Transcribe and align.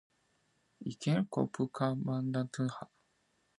Icaticpan 0.89 1.27
cop 1.53 1.53
cmaa 1.75 2.21
ntica 2.25 2.63
ha. 2.75 2.83